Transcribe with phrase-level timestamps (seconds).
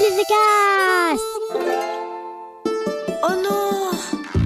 [0.00, 0.24] les
[3.22, 3.90] Oh non.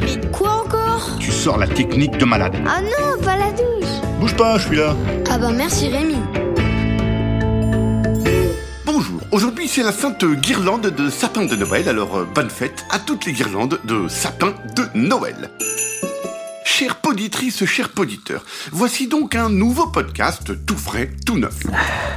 [0.00, 1.08] Mais quoi encore?
[1.20, 2.56] Tu sors la technique de malade.
[2.66, 3.88] Ah non, pas la douche.
[4.18, 4.94] Bouge pas, je suis là.
[5.30, 6.16] Ah bah merci Rémi.
[8.84, 12.98] Bonjour, aujourd'hui c'est la sainte guirlande de sapin de Noël, alors euh, bonne fête à
[12.98, 15.50] toutes les guirlandes de sapin de Noël.
[16.78, 21.62] Chère poditrice, chers poditeurs, voici donc un nouveau podcast tout frais, tout neuf.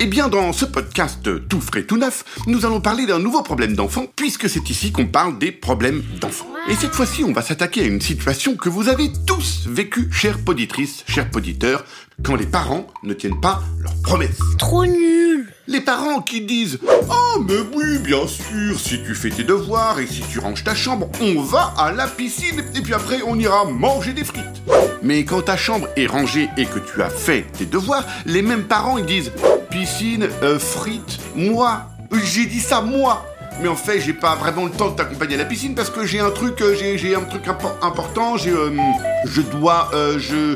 [0.00, 3.76] Et bien dans ce podcast tout frais, tout neuf, nous allons parler d'un nouveau problème
[3.76, 6.48] d'enfant, puisque c'est ici qu'on parle des problèmes d'enfants.
[6.68, 10.42] Et cette fois-ci, on va s'attaquer à une situation que vous avez tous vécue, chères
[10.42, 11.84] poditrices, chers poditeurs,
[12.24, 14.40] quand les parents ne tiennent pas leurs promesses.
[14.58, 15.37] Trop nul
[15.70, 16.78] Les parents qui disent
[17.10, 20.74] Oh, mais oui, bien sûr, si tu fais tes devoirs et si tu ranges ta
[20.74, 24.62] chambre, on va à la piscine et puis après on ira manger des frites.
[25.02, 28.64] Mais quand ta chambre est rangée et que tu as fait tes devoirs, les mêmes
[28.64, 29.30] parents ils disent
[29.68, 31.82] Piscine, euh, frites, moi,
[32.24, 33.26] j'ai dit ça moi.
[33.60, 36.06] Mais en fait, j'ai pas vraiment le temps de t'accompagner à la piscine parce que
[36.06, 38.36] j'ai un truc, euh, j'ai, un truc impor- important.
[38.36, 38.70] J'ai, euh,
[39.24, 40.54] je dois, euh, je,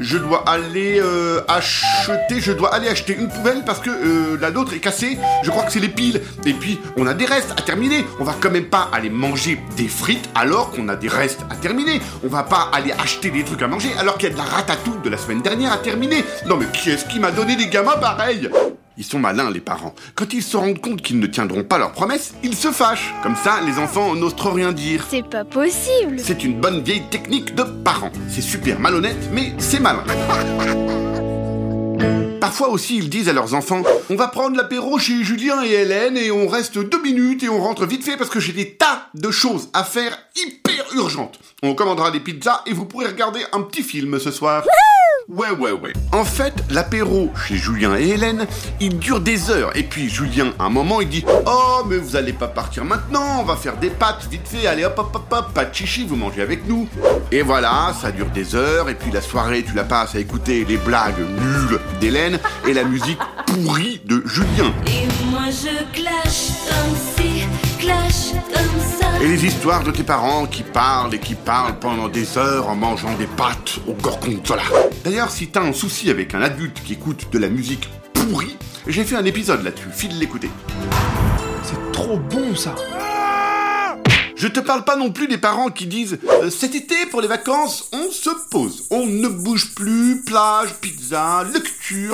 [0.00, 4.72] je dois aller euh, acheter, je dois aller acheter une poubelle parce que la nôtre
[4.74, 5.16] est cassée.
[5.44, 6.20] Je crois que c'est les piles.
[6.44, 8.04] Et puis, on a des restes à terminer.
[8.18, 11.54] On va quand même pas aller manger des frites alors qu'on a des restes à
[11.54, 12.00] terminer.
[12.24, 14.44] On va pas aller acheter des trucs à manger alors qu'il y a de la
[14.44, 16.24] ratatouille de la semaine dernière à terminer.
[16.46, 18.50] Non mais qui est-ce qui m'a donné des gamins pareils?
[19.00, 19.94] Ils sont malins, les parents.
[20.14, 23.14] Quand ils se rendent compte qu'ils ne tiendront pas leurs promesses, ils se fâchent.
[23.22, 25.06] Comme ça, les enfants n'osent trop rien dire.
[25.08, 28.12] C'est pas possible C'est une bonne vieille technique de parents.
[28.28, 30.04] C'est super malhonnête, mais c'est malin.
[32.42, 36.18] Parfois aussi, ils disent à leurs enfants On va prendre l'apéro chez Julien et Hélène
[36.18, 39.06] et on reste deux minutes et on rentre vite fait parce que j'ai des tas
[39.14, 41.38] de choses à faire hyper urgentes.
[41.62, 44.62] On commandera des pizzas et vous pourrez regarder un petit film ce soir.
[45.32, 45.92] Ouais, ouais, ouais.
[46.10, 48.46] En fait, l'apéro chez Julien et Hélène,
[48.80, 49.70] il dure des heures.
[49.76, 53.38] Et puis Julien, à un moment, il dit Oh, mais vous allez pas partir maintenant,
[53.40, 56.04] on va faire des pâtes vite fait, allez hop, hop, hop, hop, pas de chichi,
[56.04, 56.88] vous mangez avec nous.
[57.30, 58.88] Et voilà, ça dure des heures.
[58.88, 62.82] Et puis la soirée, tu la passes à écouter les blagues nulles d'Hélène et la
[62.82, 64.72] musique pourrie de Julien.
[64.88, 67.44] Et moi je clash comme si,
[67.80, 69.06] clash comme ça.
[69.22, 72.76] Et les histoires de tes parents qui parlent et qui parlent pendant des heures en
[72.76, 74.62] mangeant des pâtes au gorgonzola.
[75.04, 79.04] D'ailleurs, si t'as un souci avec un adulte qui écoute de la musique pourrie, j'ai
[79.04, 80.50] fait un épisode là-dessus, file l'écouter.
[81.64, 82.74] C'est trop bon ça
[84.36, 87.28] Je te parle pas non plus des parents qui disent euh, cet été pour les
[87.28, 91.44] vacances, on se pose, on ne bouge plus, plage, pizza,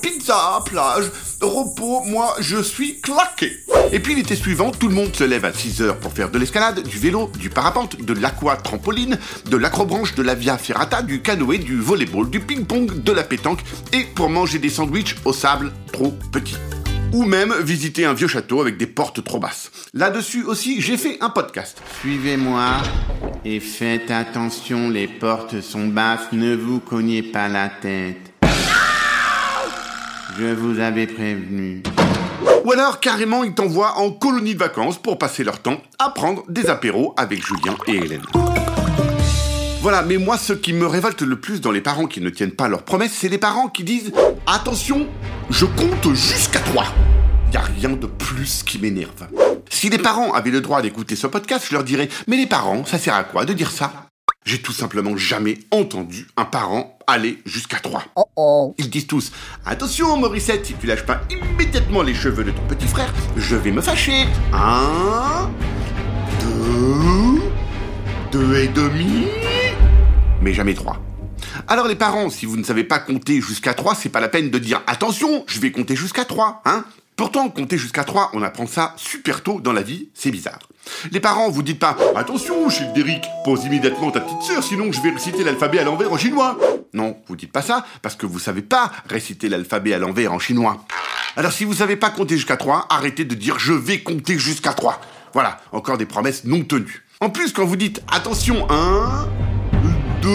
[0.00, 3.52] pizza, plage, repos, moi je suis claqué.
[3.92, 6.38] Et puis l'été suivant, tout le monde se lève à 6 heures pour faire de
[6.38, 11.22] l'escalade, du vélo, du parapente, de l'aqua trampoline, de l'acrobranche, de la via ferrata, du
[11.22, 13.60] canoë, du volleyball, du ping-pong, de la pétanque
[13.92, 16.56] et pour manger des sandwichs au sable trop petit.
[17.12, 19.70] Ou même visiter un vieux château avec des portes trop basses.
[19.94, 21.80] Là-dessus aussi, j'ai fait un podcast.
[22.00, 22.66] Suivez-moi
[23.44, 28.27] et faites attention, les portes sont basses, ne vous cognez pas la tête.
[30.38, 31.82] Je vous avais prévenu.
[32.64, 36.44] Ou alors carrément ils t'envoient en colonie de vacances pour passer leur temps à prendre
[36.48, 38.22] des apéros avec Julien et Hélène.
[39.82, 42.52] Voilà, mais moi ce qui me révolte le plus dans les parents qui ne tiennent
[42.52, 44.12] pas leurs promesses, c'est les parents qui disent
[44.46, 45.08] Attention,
[45.50, 46.84] je compte jusqu'à 3.
[47.52, 49.26] Y a rien de plus qui m'énerve.
[49.70, 52.84] Si les parents avaient le droit d'écouter ce podcast, je leur dirais Mais les parents,
[52.84, 54.07] ça sert à quoi de dire ça?
[54.48, 58.02] J'ai tout simplement jamais entendu un parent aller jusqu'à 3.
[58.16, 59.30] Oh oh Ils disent tous
[59.66, 63.70] Attention, Morissette, si tu lâches pas immédiatement les cheveux de ton petit frère, je vais
[63.70, 64.24] me fâcher.
[64.54, 65.50] Un,
[66.40, 67.42] deux,
[68.32, 69.26] deux et demi,
[70.40, 70.98] mais jamais trois.
[71.66, 74.48] Alors les parents, si vous ne savez pas compter jusqu'à 3, c'est pas la peine
[74.48, 76.86] de dire attention, je vais compter jusqu'à 3, hein
[77.18, 80.60] Pourtant, compter jusqu'à 3, on apprend ça super tôt dans la vie, c'est bizarre.
[81.10, 85.10] Les parents, vous dites pas attention, Childéric, pose immédiatement ta petite sœur, sinon je vais
[85.10, 86.56] réciter l'alphabet à l'envers en chinois.
[86.94, 90.38] Non, vous dites pas ça parce que vous savez pas réciter l'alphabet à l'envers en
[90.38, 90.84] chinois.
[91.34, 94.72] Alors si vous savez pas compter jusqu'à 3, arrêtez de dire je vais compter jusqu'à
[94.72, 95.00] 3.
[95.34, 97.04] Voilà, encore des promesses non tenues.
[97.20, 99.28] En plus, quand vous dites attention, 1,
[100.22, 100.30] 2,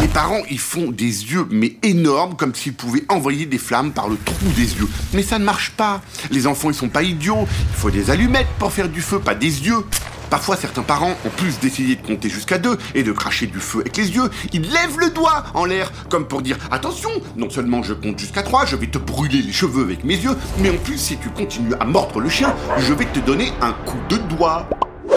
[0.00, 4.08] les parents, ils font des yeux, mais énormes, comme s'ils pouvaient envoyer des flammes par
[4.08, 4.88] le trou des yeux.
[5.12, 6.00] Mais ça ne marche pas.
[6.30, 7.46] Les enfants, ils sont pas idiots.
[7.70, 9.84] Il faut des allumettes pour faire du feu, pas des yeux.
[10.30, 13.80] Parfois, certains parents, en plus d'essayer de compter jusqu'à deux et de cracher du feu
[13.80, 17.82] avec les yeux, ils lèvent le doigt en l'air, comme pour dire Attention, non seulement
[17.82, 20.78] je compte jusqu'à trois, je vais te brûler les cheveux avec mes yeux, mais en
[20.78, 24.16] plus, si tu continues à mordre le chien, je vais te donner un coup de
[24.16, 24.68] doigt.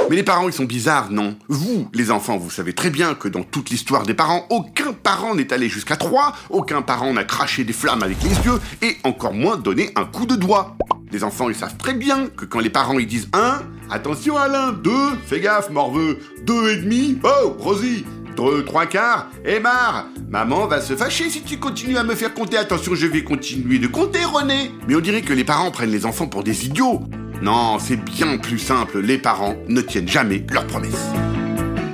[0.10, 1.36] Mais les parents, ils sont bizarres, non?
[1.50, 5.36] Vous, les enfants, vous savez très bien que dans toute l'histoire des parents, aucun parent
[5.36, 9.34] n'est allé jusqu'à 3, aucun parent n'a craché des flammes avec les yeux, et encore
[9.34, 10.76] moins donné un coup de doigt.
[11.12, 13.62] Les enfants, ils savent très bien que quand les parents ils disent 1,
[13.92, 14.92] attention Alain, 2,
[15.28, 18.04] fais gaffe morveux, 2 et demi, oh Rosie,
[18.36, 20.08] 2, 3 quarts, et marre.
[20.28, 23.78] Maman va se fâcher si tu continues à me faire compter, attention je vais continuer
[23.78, 24.72] de compter René.
[24.88, 27.02] Mais on dirait que les parents prennent les enfants pour des idiots
[27.42, 31.08] Non, c'est bien plus simple, les parents ne tiennent jamais leurs promesses.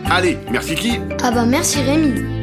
[0.10, 1.00] Allez, merci qui?
[1.22, 2.36] Ah bah merci Rémi.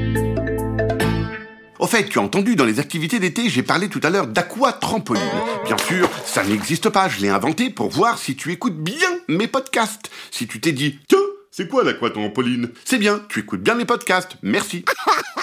[1.80, 5.22] Au fait, tu as entendu dans les activités d'été, j'ai parlé tout à l'heure d'aquatrampoline.
[5.64, 9.48] Bien sûr, ça n'existe pas, je l'ai inventé pour voir si tu écoutes bien mes
[9.48, 10.08] podcasts.
[10.30, 11.18] Si tu t'es dit, tiens,
[11.50, 14.84] c'est quoi l'aquatrampoline C'est bien, tu écoutes bien mes podcasts, merci.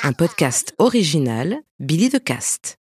[0.04, 2.78] Un podcast original, Billy de Cast.